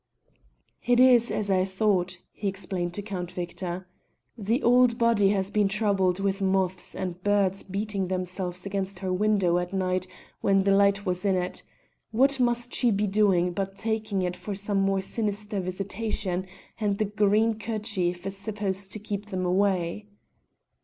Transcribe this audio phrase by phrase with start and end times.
[0.83, 3.87] "It's as I thought," he explained to Count Victor.
[4.35, 9.59] "The old body has been troubled with moths and birds beating themselves against her window
[9.59, 10.07] at night
[10.39, 11.61] when the light was in it:
[12.09, 16.47] what must she be doing but taking it for some more sinister visitation,
[16.79, 20.07] and the green kerchief is supposed to keep them away."